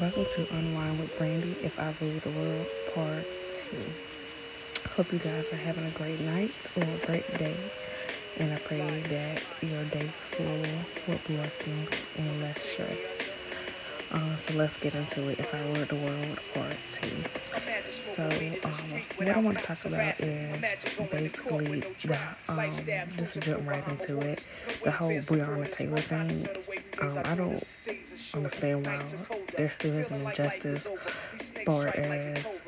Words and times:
Welcome 0.00 0.24
to 0.24 0.56
Unwind 0.56 0.98
with 0.98 1.16
Brandy. 1.18 1.52
If 1.62 1.78
I 1.78 1.94
Rule 2.00 2.18
the 2.18 2.30
World, 2.30 2.66
Part 2.94 3.24
2. 3.70 4.90
Hope 4.96 5.12
you 5.12 5.20
guys 5.20 5.52
are 5.52 5.56
having 5.56 5.84
a 5.84 5.90
great 5.90 6.20
night 6.22 6.72
or 6.76 6.82
a 6.82 7.06
great 7.06 7.38
day. 7.38 7.54
And 8.40 8.52
I 8.52 8.56
pray 8.56 8.80
that 8.80 9.42
your 9.62 9.84
day 9.84 10.08
full 10.08 10.62
with 11.06 11.24
blessings 11.28 12.04
and 12.18 12.40
less 12.40 12.60
stress. 12.60 13.30
Uh, 14.10 14.36
so 14.36 14.54
let's 14.54 14.76
get 14.76 14.94
into 14.96 15.28
it. 15.28 15.38
If 15.38 15.54
I 15.54 15.60
Ruled 15.72 15.88
the 15.88 15.96
World, 15.96 16.40
Part 16.54 16.76
2. 16.90 17.08
So, 17.90 18.24
um, 18.64 19.02
what 19.16 19.28
I 19.28 19.38
want 19.38 19.58
to 19.58 19.62
talk 19.62 19.84
about 19.84 20.18
is 20.18 20.84
basically 21.10 21.80
the, 22.04 22.18
um, 22.48 22.60
just 23.16 23.40
jump 23.40 23.68
right 23.68 23.86
into 23.88 24.20
it, 24.20 24.44
the 24.82 24.90
whole 24.90 25.10
Breonna 25.10 25.70
Taylor 25.70 26.00
thing. 26.00 26.48
Um, 27.00 27.22
I 27.24 27.34
don't 27.34 27.62
understand 28.34 28.86
why 28.86 29.00
there 29.56 29.70
still 29.70 29.94
is 29.94 30.10
an 30.10 30.26
injustice 30.26 30.88
far 31.66 31.88
as 31.88 32.62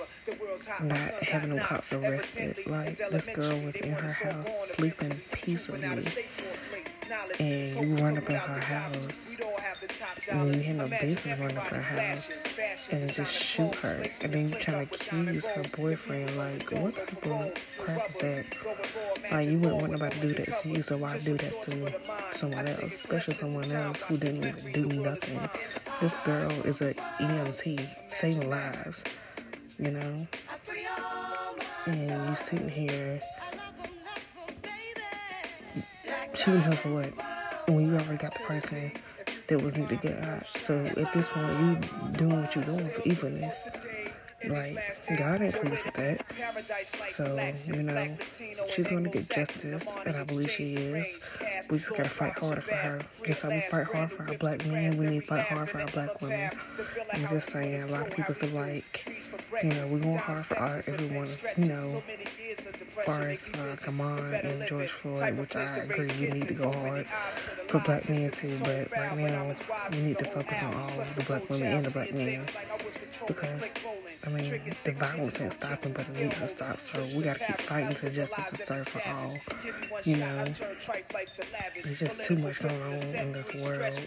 not 0.83 0.99
having 1.23 1.51
them 1.51 1.61
cops 1.61 1.93
arrested. 1.93 2.59
Like, 2.67 2.99
this 3.11 3.29
girl 3.29 3.59
was 3.61 3.77
in 3.77 3.93
her 3.93 4.13
house 4.13 4.69
sleeping 4.71 5.13
peacefully, 5.33 5.83
and 7.39 7.89
you 7.89 7.97
run 7.97 8.19
up 8.19 8.29
in 8.29 8.37
her 8.37 8.61
house, 8.61 9.39
and 10.31 10.55
you 10.55 10.61
hear 10.61 10.75
no 10.75 10.89
business 10.89 11.39
run 11.39 11.57
up 11.57 11.69
her 11.69 11.81
house, 11.81 12.43
and 12.91 13.13
just 13.13 13.33
shoot 13.33 13.75
her, 13.77 14.05
and 14.23 14.33
then 14.33 14.49
you 14.49 14.57
try 14.57 14.85
to 14.85 14.95
accuse 14.95 15.47
her 15.47 15.63
boyfriend. 15.77 16.37
Like, 16.37 16.71
what 16.73 16.97
type 16.97 17.27
of 17.27 17.55
crap 17.79 18.09
is 18.09 18.17
that? 18.17 18.47
Like, 19.31 19.49
you 19.49 19.59
wouldn't 19.59 19.81
want 19.81 19.93
nobody 19.93 20.17
to 20.17 20.21
do 20.21 20.35
that 20.35 20.63
to 20.63 20.69
you, 20.69 20.83
so 20.83 20.97
why 20.97 21.19
do 21.19 21.37
that 21.37 21.61
to 21.63 21.95
someone 22.31 22.67
else, 22.67 22.95
especially 22.95 23.35
someone 23.35 23.71
else 23.71 24.03
who 24.03 24.17
didn't 24.17 24.45
even 24.45 24.73
do 24.73 24.87
nothing? 25.01 25.49
This 26.01 26.19
girl 26.19 26.51
is 26.67 26.83
a 26.83 26.93
EMT, 26.95 28.11
saving 28.11 28.51
lives, 28.51 29.03
you 29.79 29.91
know? 29.91 30.27
And 31.87 32.29
you 32.29 32.35
sitting 32.37 32.69
here 32.69 33.21
shooting 36.35 36.61
her 36.61 36.73
for 36.73 36.91
what? 36.91 37.13
When 37.69 37.87
you 37.87 37.95
already 37.95 38.19
got 38.19 38.35
the 38.35 38.41
person 38.41 38.93
that 39.47 39.63
was 39.63 39.77
need 39.77 39.89
to 39.89 39.97
get 39.97 40.23
out. 40.23 40.47
So 40.47 40.85
at 40.85 41.13
this 41.13 41.29
point, 41.29 41.61
you 41.61 41.77
doing 42.19 42.43
what 42.43 42.55
you're 42.55 42.65
doing 42.65 42.89
for 42.89 43.09
evilness. 43.09 43.69
Like, 44.45 44.77
God 45.17 45.41
ain't 45.41 45.55
pleased 45.55 45.85
with 45.85 45.95
that. 45.95 46.25
So, 47.09 47.37
you 47.67 47.83
know, 47.83 48.17
she's 48.69 48.91
going 48.91 49.05
to 49.05 49.11
get 49.11 49.29
justice, 49.31 49.97
and 50.05 50.17
I 50.17 50.25
believe 50.25 50.51
she 50.51 50.75
is. 50.75 51.21
We 51.71 51.79
just 51.79 51.97
got 51.97 52.05
to 52.05 52.11
fight 52.11 52.39
harder 52.39 52.61
for 52.61 52.75
her. 52.75 53.01
Just 53.25 53.43
how 53.43 53.51
we 53.51 53.61
fight 53.61 53.87
hard 53.87 54.13
for 54.13 54.29
our 54.29 54.35
black 54.39 54.65
men, 54.67 54.97
we 54.97 55.07
need 55.07 55.21
to 55.21 55.27
fight 55.27 55.47
hard 55.47 55.71
for 55.71 55.81
our 55.81 55.89
black 55.89 56.21
women. 56.23 56.51
I'm 57.13 57.29
just 57.29 57.51
saying, 57.51 57.83
a 57.83 57.87
lot 57.87 58.07
of 58.07 58.15
people 58.15 58.35
feel 58.35 58.51
like, 58.51 59.07
you 59.63 59.71
know, 59.71 59.87
we're 59.91 59.99
going 59.99 60.19
hard 60.19 60.45
for 60.45 60.59
our, 60.59 60.79
everyone, 60.87 61.29
you 61.57 61.67
know, 61.67 62.03
far 63.05 63.23
as 63.23 63.53
uh, 63.55 63.77
Ahmaud 63.91 64.45
and 64.45 64.67
George 64.69 64.91
Floyd, 64.91 65.39
which 65.39 65.57
I 65.57 65.65
agree, 65.79 66.13
you 66.15 66.31
need 66.31 66.49
to 66.49 66.55
go 66.55 66.71
hard 66.73 67.07
for 67.69 67.81
black 67.81 68.09
men 68.09 68.31
too. 68.31 68.57
But 68.61 68.91
right 68.93 69.17
now, 69.17 69.55
we 69.91 70.01
need 70.01 70.19
to 70.19 70.25
focus 70.25 70.63
on 70.63 70.75
all 70.75 70.91
the 71.15 71.25
black 71.25 71.49
women 71.51 71.73
and 71.73 71.85
the 71.85 71.91
black 71.91 72.15
men 72.15 72.45
because 73.27 73.75
I 74.27 74.29
mean 74.31 74.61
the 74.85 74.93
violence 74.93 75.41
ain't 75.41 75.53
stopping, 75.53 75.93
but 75.93 76.09
it 76.09 76.17
needs 76.17 76.39
to 76.41 76.49
stop. 76.49 76.81
So 76.81 77.01
we 77.17 77.23
gotta 77.23 77.39
keep 77.39 77.61
fighting 77.61 77.95
till 77.95 78.11
justice 78.11 78.53
is 78.53 78.65
served 78.65 78.89
for 78.89 79.03
all. 79.09 79.35
You 80.03 80.17
know, 80.17 80.45
there's 81.75 81.99
just 81.99 82.27
too 82.27 82.37
much 82.37 82.61
going 82.61 82.83
on 82.83 82.95
in 82.95 83.33
this 83.33 83.55
world 83.63 83.99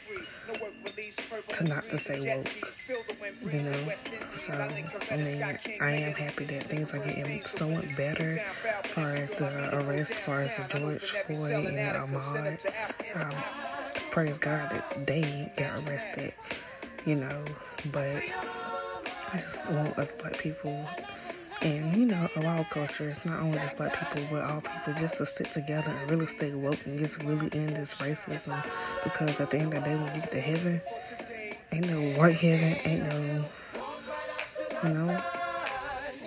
to 1.54 1.64
not 1.64 1.84
to 1.90 1.98
say 1.98 2.20
woke. 2.36 3.54
You 3.54 3.62
know, 3.62 3.92
so 4.34 4.54
I 5.10 5.18
mean, 5.18 5.42
I 5.82 5.92
am 5.92 6.14
happy 6.14 6.46
that 6.46 6.64
things 6.64 6.94
are 6.94 7.00
getting 7.00 7.42
somewhat 7.44 7.86
better 7.96 8.42
as 8.84 8.88
far 8.92 9.12
as 9.12 9.32
the 9.32 9.80
arrest, 9.80 10.12
as 10.12 10.20
far 10.20 10.42
as 10.42 10.58
the 10.58 10.80
George 10.80 11.12
Floyd 11.12 11.66
and 11.66 11.78
Ahmaud. 11.78 12.66
Um, 13.16 13.32
praise 14.12 14.38
God 14.38 14.70
that 14.72 15.08
they 15.08 15.52
got 15.56 15.82
arrested, 15.84 16.34
you 17.06 17.16
know, 17.16 17.46
but 17.92 18.22
I 19.32 19.38
just 19.38 19.72
want 19.72 19.98
us 19.98 20.14
black 20.14 20.38
people 20.38 20.88
and 21.62 21.96
you 21.96 22.06
know, 22.06 22.28
of 22.36 22.46
all 22.46 22.64
cultures, 22.66 23.26
not 23.26 23.42
only 23.42 23.58
just 23.60 23.76
black 23.76 24.14
people, 24.14 24.28
but 24.32 24.44
all 24.44 24.62
people, 24.62 24.94
just 24.94 25.18
to 25.18 25.26
stick 25.26 25.52
together 25.52 25.92
and 25.92 26.10
really 26.10 26.26
stay 26.26 26.54
woke 26.54 26.86
and 26.86 26.98
just 26.98 27.22
really 27.24 27.50
end 27.52 27.70
this 27.70 27.96
racism. 27.96 28.64
Because 29.04 29.40
at 29.42 29.52
the 29.52 29.58
end 29.58 29.74
of 29.74 29.84
the 29.84 29.90
day, 29.90 29.96
when 29.96 30.08
you 30.08 30.22
get 30.22 30.32
to 30.32 30.40
heaven, 30.40 30.82
ain't 31.74 31.90
no 31.90 32.02
white 32.18 32.36
heaven, 32.36 32.78
ain't 32.86 33.04
no, 33.04 33.46
you 34.84 34.90
know, 34.94 35.24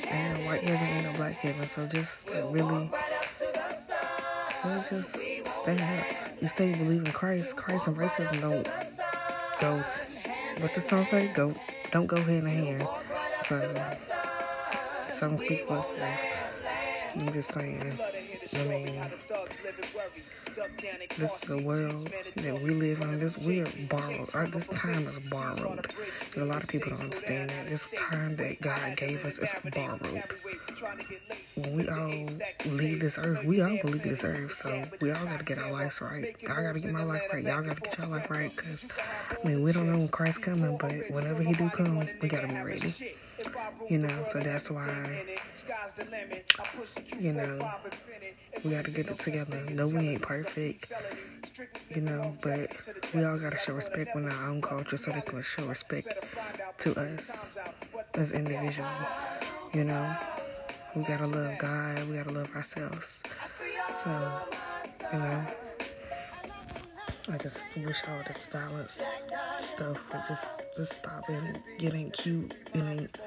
ain't 0.06 0.38
no 0.38 0.46
white 0.46 0.62
heaven, 0.62 0.86
ain't 0.86 1.06
no 1.06 1.12
black 1.14 1.32
heaven. 1.32 1.66
So 1.66 1.86
just 1.86 2.28
really, 2.50 2.90
really 4.64 4.82
just 4.90 5.16
stand 5.46 5.80
up. 5.80 6.06
You 6.42 6.48
stay 6.48 6.72
believe 6.74 7.06
in 7.06 7.12
Christ. 7.12 7.56
Christ 7.56 7.86
and 7.86 7.96
racism 7.96 8.40
don't 8.40 8.68
go. 9.60 9.82
What 10.58 10.74
the 10.74 10.80
song 10.82 11.06
say? 11.06 11.28
Go, 11.28 11.54
don't 11.92 12.06
go 12.06 12.16
hand 12.16 12.48
in 12.48 12.48
hand. 12.48 12.88
So 13.44 13.74
some 15.04 15.36
speak 15.36 15.68
for 15.68 15.78
itself. 15.78 16.20
I'm 17.20 17.32
just 17.32 17.52
saying. 17.52 17.98
I 18.54 18.64
mean, 18.64 18.84
this 21.16 21.42
is 21.42 21.50
a 21.50 21.62
world 21.62 22.06
that 22.36 22.60
we 22.62 22.70
live 22.70 23.00
in. 23.00 23.18
This 23.18 23.38
we 23.46 23.62
uh, 23.62 23.64
are 23.64 23.86
borrowed. 23.88 24.34
Our, 24.34 24.46
this 24.46 24.68
time 24.68 25.06
is 25.06 25.18
borrowed. 25.30 25.86
And 26.34 26.42
a 26.42 26.44
lot 26.44 26.62
of 26.62 26.68
people 26.68 26.90
don't 26.90 27.00
understand 27.00 27.48
that. 27.48 27.70
This 27.70 27.90
time 27.92 28.36
that 28.36 28.60
God 28.60 28.96
gave 28.96 29.24
us 29.24 29.38
is 29.38 29.54
borrowed. 29.74 30.22
When 31.56 31.76
we 31.76 31.88
all 31.88 32.76
leave 32.76 33.00
this 33.00 33.16
earth, 33.16 33.44
we 33.46 33.62
all 33.62 33.70
will 33.82 33.90
leave 33.90 34.02
this 34.02 34.24
earth. 34.24 34.52
So 34.52 34.82
we 35.00 35.10
all 35.12 35.24
got 35.24 35.38
to 35.38 35.44
get 35.44 35.58
our 35.58 35.72
lives 35.72 36.02
right. 36.02 36.34
I 36.50 36.62
got 36.62 36.74
to 36.74 36.80
get 36.80 36.92
my 36.92 37.04
life 37.04 37.22
right. 37.32 37.44
Y'all 37.44 37.62
got 37.62 37.76
to 37.76 37.80
get 37.82 37.98
your 37.98 38.08
life 38.08 38.30
right. 38.30 38.50
Because, 38.54 38.86
I 39.30 39.48
mean, 39.48 39.62
we 39.62 39.72
don't 39.72 39.90
know 39.90 39.98
when 39.98 40.08
Christ's 40.08 40.44
coming, 40.44 40.76
but 40.78 40.92
whenever 41.10 41.42
he 41.42 41.54
do 41.54 41.70
come, 41.70 42.06
we 42.20 42.28
got 42.28 42.42
to 42.42 42.48
be 42.48 42.60
ready. 42.60 42.92
You 43.88 43.98
know, 43.98 44.24
so 44.24 44.40
that's 44.40 44.70
why, 44.70 45.24
you 47.18 47.32
know, 47.32 47.70
we 48.64 48.70
got 48.70 48.84
to 48.84 48.90
get 48.90 49.10
it 49.10 49.18
together. 49.18 49.64
No, 49.72 49.88
we 49.88 50.10
ain't 50.10 50.22
perfect, 50.22 50.92
you 51.90 52.00
know, 52.00 52.34
but 52.42 52.70
we 53.14 53.24
all 53.24 53.38
got 53.38 53.52
to 53.52 53.58
show 53.58 53.74
respect 53.74 54.14
in 54.14 54.28
our 54.28 54.48
own 54.48 54.62
culture 54.62 54.96
so 54.96 55.10
they 55.10 55.20
can 55.20 55.42
show 55.42 55.64
respect 55.66 56.08
to 56.78 56.98
us 56.98 57.58
as 58.14 58.32
individuals, 58.32 58.90
you 59.74 59.84
know. 59.84 60.16
We 60.94 61.02
got 61.04 61.20
to 61.20 61.26
love 61.26 61.56
God. 61.58 62.08
We 62.08 62.16
got 62.16 62.28
to 62.28 62.34
love 62.34 62.54
ourselves. 62.54 63.22
So, 63.94 64.10
you 65.12 65.18
know. 65.18 65.46
I 67.28 67.38
just 67.38 67.62
wish 67.76 68.02
all 68.08 68.18
this 68.26 68.46
violence 68.46 69.04
stuff 69.60 70.12
would 70.12 70.22
just 70.26 70.76
just 70.76 70.92
stop 70.94 71.22
and 71.28 71.62
it 71.78 71.94
ain't 71.94 72.12
cute. 72.12 72.54
It 72.74 72.82
ain't 72.82 73.20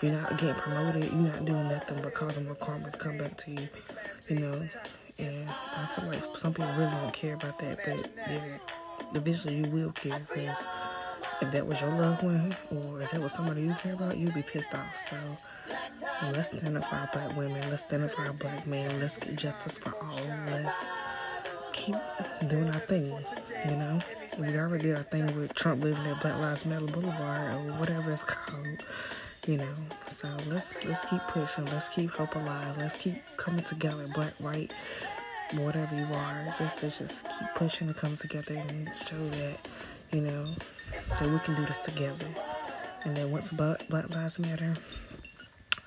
you're 0.00 0.12
not 0.12 0.38
getting 0.38 0.54
promoted. 0.54 1.04
You're 1.04 1.14
not 1.14 1.44
doing 1.44 1.64
nothing 1.64 2.02
but 2.02 2.14
causing 2.14 2.44
more 2.44 2.54
karma 2.54 2.90
to 2.90 2.98
come 2.98 3.18
back 3.18 3.36
to 3.38 3.50
you. 3.50 3.68
You 4.28 4.38
know, 4.38 4.66
and 5.18 5.48
I 5.48 5.86
feel 5.86 6.08
like 6.08 6.36
some 6.36 6.54
people 6.54 6.70
really 6.76 6.90
don't 6.92 7.12
care 7.12 7.34
about 7.34 7.58
that, 7.58 7.78
but 7.84 8.10
yeah, 8.30 8.58
eventually 9.14 9.56
you 9.56 9.70
will 9.70 9.90
care 9.92 10.18
because 10.20 10.68
if 11.42 11.50
that 11.50 11.66
was 11.66 11.80
your 11.80 11.90
loved 11.90 12.22
one 12.22 12.52
or 12.70 13.02
if 13.02 13.10
that 13.10 13.20
was 13.20 13.32
somebody 13.32 13.62
you 13.62 13.74
care 13.74 13.94
about, 13.94 14.16
you'd 14.16 14.34
be 14.34 14.42
pissed 14.42 14.72
off. 14.74 14.96
So 14.96 15.16
let's 16.32 16.56
stand 16.56 16.78
up 16.78 16.84
for 16.84 16.96
our 16.96 17.10
black 17.12 17.36
women. 17.36 17.60
Let's 17.68 17.82
stand 17.82 18.04
up 18.04 18.12
for 18.12 18.26
our 18.26 18.32
black 18.32 18.66
men. 18.66 19.00
Let's 19.00 19.16
get 19.16 19.34
justice 19.36 19.78
for 19.78 19.92
all. 20.00 20.20
Let's 20.46 21.00
keep 21.80 21.96
doing 22.48 22.66
our 22.66 22.72
thing, 22.74 23.06
you 23.70 23.76
know? 23.76 23.98
We 24.38 24.58
already 24.58 24.84
did 24.84 24.96
our 24.96 25.02
thing 25.02 25.26
with 25.38 25.54
Trump 25.54 25.82
living 25.82 26.04
at 26.06 26.20
Black 26.20 26.38
Lives 26.38 26.66
Matter 26.66 26.86
Boulevard 26.86 27.54
or 27.54 27.72
whatever 27.78 28.12
it's 28.12 28.22
called, 28.22 28.84
you 29.46 29.56
know? 29.56 29.74
So 30.06 30.28
let's 30.48 30.84
let's 30.84 31.04
keep 31.06 31.22
pushing. 31.28 31.64
Let's 31.66 31.88
keep 31.88 32.10
hope 32.10 32.34
alive. 32.34 32.76
Let's 32.76 32.98
keep 32.98 33.16
coming 33.38 33.64
together, 33.64 34.06
black, 34.14 34.34
white, 34.34 34.72
whatever 35.54 35.96
you 35.96 36.06
are. 36.14 36.54
Just 36.58 36.82
let's 36.82 36.98
just 36.98 37.24
keep 37.24 37.48
pushing 37.54 37.86
and 37.88 37.96
come 37.96 38.14
together 38.14 38.54
and 38.54 38.86
show 38.94 39.16
that, 39.16 39.68
you 40.12 40.20
know, 40.20 40.44
that 41.18 41.28
we 41.28 41.38
can 41.38 41.54
do 41.54 41.64
this 41.64 41.78
together. 41.78 42.26
And 43.04 43.16
then 43.16 43.30
once 43.30 43.52
Black 43.52 44.14
Lives 44.14 44.38
Matter, 44.38 44.74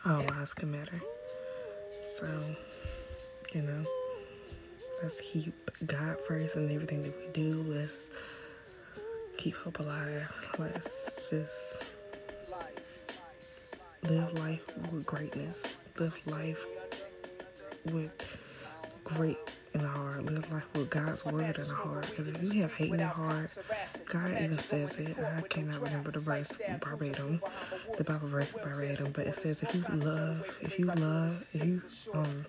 all 0.06 0.24
lives 0.24 0.56
can 0.56 0.72
matter. 0.72 1.00
So, 2.07 2.25
you 3.54 3.62
know. 3.62 3.84
Let's 5.04 5.20
keep 5.20 5.54
God 5.86 6.16
first 6.26 6.56
in 6.56 6.74
everything 6.74 7.02
that 7.02 7.14
we 7.20 7.34
do. 7.34 7.62
Let's 7.68 8.10
keep 9.38 9.58
hope 9.58 9.80
alive. 9.80 10.32
Let's 10.58 11.30
just 11.30 11.94
live 14.04 14.32
life 14.40 14.66
with 14.94 15.06
greatness. 15.06 15.76
Live 16.00 16.18
life 16.28 16.66
with 17.92 18.33
great 19.04 19.38
in 19.74 19.82
the 19.82 19.88
heart. 19.88 20.26
Live 20.26 20.52
life 20.52 20.70
with 20.74 20.90
God's 20.90 21.26
word 21.26 21.58
in 21.58 21.64
the 21.64 21.74
heart. 21.74 22.10
Because 22.10 22.28
if 22.28 22.54
you 22.54 22.62
have 22.62 22.74
hate 22.74 22.94
in 22.94 23.00
your 23.00 23.08
heart, 23.08 23.58
God 24.08 24.32
even 24.32 24.58
says 24.58 25.00
it. 25.00 25.18
I 25.18 25.42
cannot 25.42 25.82
remember 25.82 26.12
the 26.12 26.20
verse 26.20 26.58
verbatim, 26.82 27.42
the 27.98 28.04
Bible 28.04 28.28
verse 28.28 28.54
verbatim, 28.54 29.12
but 29.12 29.28
it 29.28 29.36
says 29.36 29.64
if 29.64 29.74
you 29.74 29.84
love, 29.98 30.46
if 30.62 30.78
you 30.80 30.86
love, 30.86 31.48
if 31.54 31.66
you 31.66 31.82
um 32.14 32.46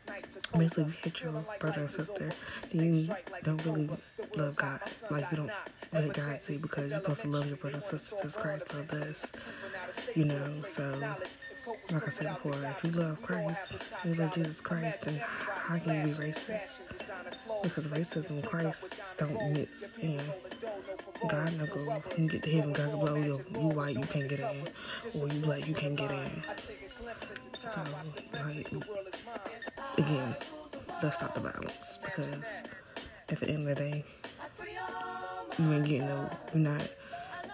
basically 0.59 0.93
hate 1.03 1.23
your 1.23 1.33
brother 1.59 1.81
and 1.81 1.91
sister, 1.91 2.31
then 2.73 2.95
you 2.95 3.09
don't 3.43 3.65
really 3.65 3.89
love 4.37 4.57
God. 4.57 4.81
Like 5.11 5.31
you 5.31 5.37
don't 5.39 5.51
let 5.93 6.13
God 6.13 6.43
see 6.43 6.59
because 6.59 6.91
you're 6.91 7.01
supposed 7.01 7.23
to 7.23 7.29
love 7.29 7.49
your 7.49 7.57
brother 7.57 7.77
and 7.77 7.83
sister 7.83 8.17
as 8.25 8.37
Christ 8.37 8.75
loved 8.75 8.95
us. 8.95 9.33
You 10.15 10.27
know, 10.27 10.61
so 10.61 10.93
like 11.93 12.07
I 12.07 12.11
said 12.11 12.29
before, 12.29 12.53
if 12.53 12.85
you 12.85 13.01
love 13.01 13.23
Christ, 13.23 13.83
you 14.05 14.13
love 14.15 14.35
Jesus 14.35 14.61
Christ, 14.61 15.07
then 15.07 15.21
how 15.65 15.79
can 15.79 15.95
you 15.95 16.15
be 16.15 16.21
racist? 16.21 17.11
Because 17.63 17.89
racism 17.89 18.45
Christ 18.45 19.03
don't 19.17 19.53
mix 19.55 19.97
in. 19.99 20.21
God 21.27 21.59
no 21.59 21.65
go, 21.65 22.03
you 22.19 22.29
get 22.29 22.43
to 22.43 22.51
heaven, 22.51 22.73
God 22.75 22.93
go, 22.93 23.09
oh, 23.09 23.17
you, 23.17 23.41
you 23.51 23.69
white, 23.69 23.97
you 23.97 24.03
can't 24.03 24.29
get 24.29 24.41
in. 24.41 25.21
Or 25.21 25.29
you 25.29 25.41
black, 25.41 25.67
you 25.67 25.75
can't 25.75 25.97
get 25.97 26.11
in. 26.11 26.43
So, 27.55 27.83
like, 28.35 28.67
again, 29.97 30.37
let's 31.03 31.17
stop 31.17 31.35
the 31.35 31.41
violence. 31.41 31.99
Because 32.05 32.63
at 33.31 33.39
the 33.41 33.49
end 33.49 33.61
of 33.61 33.65
the 33.65 33.75
day, 33.75 34.05
you 35.59 35.73
ain't 35.73 35.87
getting 35.87 36.09
no, 36.09 36.31
you're 36.53 36.63
not 36.63 36.95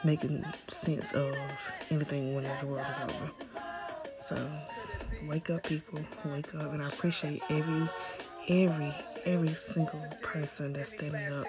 making 0.03 0.45
sense 0.67 1.13
of 1.13 1.37
anything 1.91 2.35
when 2.35 2.43
this 2.43 2.65
world 2.65 2.87
is 2.91 3.15
over. 3.15 3.33
So, 4.21 4.51
wake 5.29 5.51
up, 5.51 5.65
people. 5.65 6.01
Wake 6.27 6.55
up. 6.55 6.73
And 6.73 6.83
I 6.83 6.89
appreciate 6.89 7.43
every 7.51 7.89
every 8.49 8.93
every 9.27 9.49
single 9.49 10.03
person 10.23 10.73
that's 10.73 10.93
standing 10.93 11.33
up 11.39 11.47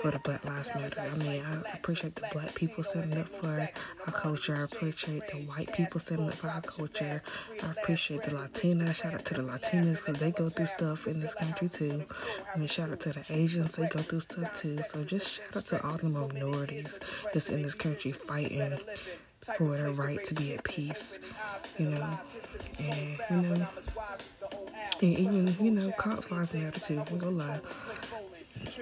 for 0.00 0.10
the 0.10 0.18
Black 0.24 0.44
Lives 0.44 0.70
Matter. 0.74 1.00
I 1.00 1.16
mean, 1.18 1.42
I 1.42 1.74
appreciate 1.74 2.14
the 2.14 2.26
black 2.32 2.54
people 2.54 2.84
standing 2.84 3.18
up 3.18 3.28
for 3.28 3.68
our 4.06 4.12
culture. 4.12 4.56
I 4.56 4.62
appreciate 4.64 5.26
the 5.28 5.38
white 5.42 5.72
people 5.72 6.00
standing 6.00 6.28
up 6.28 6.34
for 6.34 6.48
our 6.48 6.62
culture. 6.62 7.22
I 7.62 7.70
appreciate 7.72 8.22
the 8.22 8.30
Latinas. 8.30 8.96
Shout 8.96 9.14
out 9.14 9.24
to 9.26 9.34
the 9.34 9.42
Latinas 9.42 10.04
because 10.04 10.20
they 10.20 10.30
go 10.30 10.48
through 10.48 10.66
stuff 10.66 11.06
in 11.06 11.20
this 11.20 11.34
country 11.34 11.68
too. 11.68 12.04
I 12.54 12.58
mean, 12.58 12.68
shout 12.68 12.90
out 12.90 13.00
to 13.00 13.12
the 13.12 13.24
Asians. 13.30 13.72
They 13.72 13.88
go 13.88 14.00
through 14.00 14.20
stuff 14.20 14.54
too. 14.54 14.76
So 14.82 15.04
just 15.04 15.28
shout 15.28 15.56
out 15.56 15.66
to 15.66 15.86
all 15.86 15.96
the 15.96 16.08
minorities 16.08 17.00
that's 17.34 17.50
in 17.50 17.62
this 17.62 17.74
country 17.74 18.12
fighting 18.12 18.78
for 19.42 19.76
their 19.76 19.92
right 19.92 20.22
to 20.24 20.34
be 20.34 20.54
at 20.54 20.64
peace, 20.64 21.18
you 21.78 21.86
know, 21.86 22.18
and 22.78 23.18
you 23.30 23.36
know, 23.48 23.66
and 25.00 25.18
even 25.18 25.56
you 25.60 25.70
know, 25.70 25.90
cops 25.92 26.30
lives 26.30 26.52
matter 26.52 26.80
too. 26.80 27.02
I'm 27.08 27.18
gonna 27.18 27.30
lie, 27.30 27.60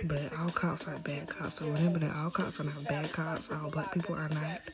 but 0.05 0.32
all 0.40 0.50
cops 0.50 0.88
are 0.88 0.99
bad 0.99 1.28
cops. 1.28 1.55
So 1.55 1.66
remember 1.66 2.00
that 2.00 2.14
all 2.16 2.31
cops 2.31 2.60
are 2.60 2.64
not 2.64 2.84
bad 2.88 3.12
cops. 3.12 3.52
All 3.52 3.70
black 3.70 3.93
people 3.94 4.16
are 4.16 4.28
not 4.31 4.69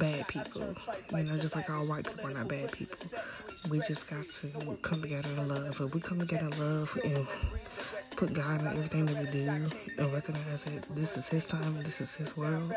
bad 0.00 0.26
people. 0.28 0.74
You 1.12 1.24
know, 1.24 1.36
just 1.36 1.56
like 1.56 1.68
all 1.68 1.86
white 1.86 2.06
people 2.06 2.30
are 2.30 2.34
not 2.34 2.48
bad 2.48 2.72
people. 2.72 2.96
We 3.70 3.80
just 3.80 4.08
got 4.08 4.24
to 4.26 4.78
come 4.80 5.02
together 5.02 5.28
in 5.28 5.48
love. 5.48 5.78
If 5.78 5.94
we 5.94 6.00
come 6.00 6.20
together 6.20 6.46
in 6.46 6.58
love 6.58 6.98
and 7.04 7.26
put 8.16 8.32
God 8.32 8.60
in 8.62 8.66
everything 8.66 9.04
that 9.06 9.26
we 9.26 9.30
do 9.30 9.48
and 9.98 10.12
recognize 10.14 10.64
that 10.64 10.86
this 10.94 11.18
is 11.18 11.28
His 11.28 11.46
time, 11.46 11.82
this 11.82 12.00
is 12.00 12.14
His 12.14 12.36
world 12.38 12.72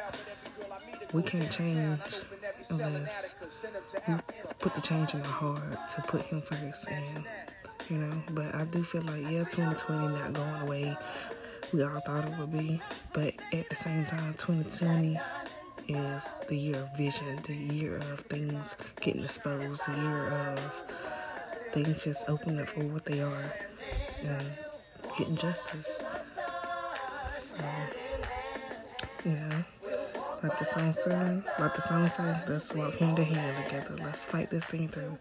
we 1.16 1.24
can't 1.24 1.50
change 1.52 2.00
unless 2.72 3.36
we 4.08 4.14
put 4.60 4.74
the 4.74 4.82
change 4.82 5.14
in 5.14 5.22
our 5.22 5.28
heart 5.28 5.90
to 5.90 6.02
put 6.02 6.22
him 6.24 6.42
first 6.42 6.92
and 6.92 7.24
you 7.90 7.98
know 7.98 8.24
but 8.32 8.54
i 8.54 8.64
do 8.66 8.84
feel 8.84 9.02
like 9.04 9.22
yeah 9.24 9.44
2020 9.44 10.08
not 10.14 10.34
going 10.34 10.62
away 10.62 10.98
we 11.74 11.84
all 11.84 12.00
thought 12.02 12.28
it 12.28 12.38
would 12.38 12.52
be 12.52 12.82
but 13.14 13.34
at 13.54 13.70
the 13.70 13.76
same 13.76 14.04
time 14.06 14.34
2020 14.34 15.18
is 15.88 16.34
the 16.50 16.58
year 16.58 16.76
of 16.76 16.98
vision 16.98 17.40
the 17.44 17.54
year 17.54 17.96
of 17.96 18.20
things 18.22 18.76
getting 19.00 19.22
exposed 19.22 19.86
the 19.88 20.02
year 20.02 20.28
of 20.28 20.60
things 21.72 22.04
just 22.04 22.30
opening 22.30 22.60
up 22.60 22.68
for 22.68 22.84
what 22.86 23.06
they 23.06 23.22
are 23.22 23.52
and 24.24 24.52
getting 25.18 25.36
justice. 25.36 26.02
So 27.36 27.64
you 29.24 29.32
know 29.36 29.66
like 30.44 30.60
the 30.60 30.66
song 30.66 30.92
say, 30.92 31.42
Let 31.60 31.76
the 31.76 31.82
song 31.82 32.08
say, 32.08 32.24
let's 32.50 32.74
walk 32.74 32.96
hand 32.96 33.18
to 33.18 33.24
hand 33.24 33.66
together. 33.66 33.96
Let's 34.00 34.26
fight 34.26 34.50
this 34.50 34.66
thing 34.66 34.88
through. 34.88 35.18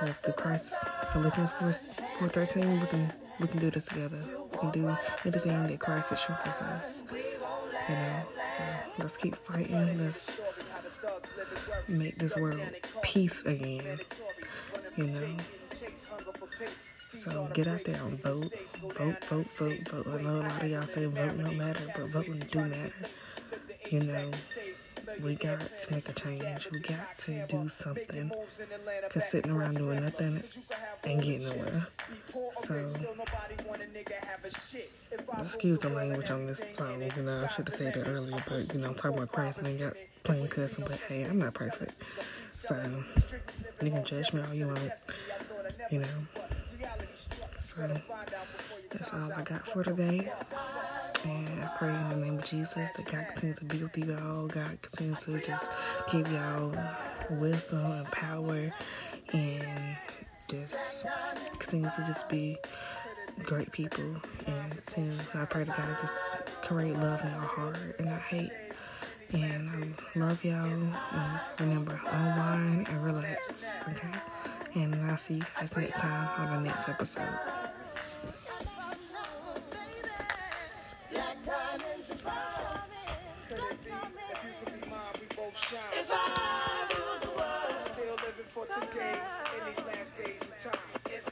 Let's 0.00 0.22
do 0.22 0.32
Christ 0.32 0.74
Philippians 1.12 1.52
4, 1.52 1.72
4 1.72 2.28
13. 2.28 2.80
We 2.80 2.86
can 2.86 3.12
we 3.40 3.46
can 3.48 3.58
do 3.58 3.70
this 3.70 3.86
together. 3.86 4.18
We 4.52 4.58
can 4.58 4.70
do 4.70 4.96
anything 5.24 5.62
that 5.64 5.80
Christ 5.80 6.10
has 6.10 6.20
strengthens 6.20 6.60
us. 6.60 7.02
You 7.88 7.94
know, 7.94 8.22
so 8.56 8.64
let's 8.98 9.16
keep 9.16 9.34
fighting. 9.36 9.98
Let's 9.98 10.40
make 11.88 12.16
this 12.16 12.36
world 12.36 12.60
peace 13.02 13.44
again. 13.46 13.98
You 14.96 15.04
know. 15.04 15.36
So 17.10 17.48
get 17.54 17.68
out 17.68 17.84
there 17.84 18.00
and 18.02 18.22
vote. 18.22 18.52
Vote, 18.98 19.24
vote, 19.24 19.46
vote, 19.46 19.88
vote. 19.88 20.06
I 20.08 20.22
know 20.22 20.40
a 20.40 20.42
lot 20.42 20.62
of 20.62 20.68
y'all 20.68 20.82
say 20.82 21.06
vote 21.06 21.36
no 21.36 21.52
matter, 21.52 21.84
but 21.96 22.10
voting 22.10 22.38
do 22.50 22.60
matter 22.60 22.92
you 23.92 24.00
know, 24.04 24.30
we 25.22 25.34
got 25.34 25.60
to 25.60 25.94
make 25.94 26.08
a 26.08 26.12
change. 26.14 26.70
We 26.70 26.80
got 26.80 27.18
to 27.18 27.46
do 27.46 27.68
something. 27.68 28.32
Because 29.02 29.28
sitting 29.28 29.52
around 29.52 29.76
doing 29.76 30.00
nothing 30.00 30.42
ain't 31.04 31.22
getting 31.22 31.46
nowhere. 31.46 31.74
So, 32.62 32.74
excuse 35.38 35.78
the 35.80 35.90
language 35.90 36.30
on 36.30 36.46
this 36.46 36.74
song. 36.74 37.02
You 37.02 37.22
know, 37.22 37.38
I 37.38 37.48
should 37.48 37.68
have 37.68 37.74
said 37.74 37.96
it 37.96 38.08
earlier, 38.08 38.36
but, 38.48 38.72
you 38.72 38.80
know, 38.80 38.88
I'm 38.88 38.94
talking 38.94 39.18
about 39.18 39.30
Christ 39.30 39.58
and 39.60 39.78
got 39.78 39.92
plain 40.22 40.48
cussing, 40.48 40.86
but 40.88 40.98
hey, 41.08 41.24
I'm 41.24 41.38
not 41.38 41.52
perfect. 41.52 42.00
So, 42.50 42.74
you 43.82 43.90
can 43.90 44.04
judge 44.06 44.32
me 44.32 44.40
all 44.40 44.54
you 44.54 44.68
want, 44.68 44.90
you 45.90 45.98
know. 45.98 46.06
So, 47.60 47.88
that's 48.90 49.12
all 49.12 49.32
I 49.34 49.42
got 49.42 49.68
for 49.68 49.84
today. 49.84 50.32
And 51.24 51.64
I 51.64 51.68
pray 51.78 51.88
in 51.88 52.08
the 52.08 52.16
name 52.16 52.38
of 52.38 52.44
Jesus 52.44 52.92
that 52.92 53.06
God 53.10 53.26
continues 53.28 53.58
to 53.58 53.64
be 53.64 53.82
with 53.82 53.96
you 53.96 54.16
all. 54.24 54.46
God 54.46 54.80
continues 54.82 55.20
to 55.24 55.40
just 55.40 55.70
give 56.10 56.30
y'all 56.32 56.76
wisdom 57.30 57.84
and 57.84 58.06
power 58.10 58.72
and 59.32 59.96
just 60.48 61.06
continues 61.58 61.94
to 61.94 62.04
just 62.06 62.28
be 62.28 62.56
great 63.44 63.70
people. 63.72 64.04
And 64.46 64.86
to, 64.86 65.00
I 65.34 65.44
pray 65.44 65.64
to 65.64 65.70
God 65.70 65.96
just 66.00 66.62
create 66.62 66.94
love 66.94 67.20
in 67.22 67.28
your 67.28 67.38
heart 67.38 67.78
and 67.98 68.08
not 68.08 68.20
hate. 68.22 68.50
And 69.34 69.68
I 69.70 70.18
love 70.18 70.44
y'all. 70.44 70.56
And 70.64 70.92
remember, 71.60 72.00
unwind 72.04 72.88
and 72.88 73.04
relax. 73.04 73.66
Okay? 73.88 74.10
And 74.74 74.94
I'll 75.10 75.16
see 75.16 75.34
you 75.34 75.42
guys 75.58 75.76
next 75.76 76.00
time 76.00 76.28
on 76.40 76.62
the 76.62 76.68
next 76.68 76.88
episode. 76.88 77.61
If 85.94 86.10
I 86.10 86.86
rule 86.94 87.18
the 87.20 87.30
world, 87.36 87.80
still 87.80 88.14
living 88.14 88.46
for 88.46 88.66
today 88.66 89.20
in 89.58 89.66
these 89.66 89.84
last 89.86 90.16
days 90.16 90.42
of 90.42 90.58
time. 90.58 90.80
If 91.06 91.26
I 91.26 91.30
rule 91.30 91.31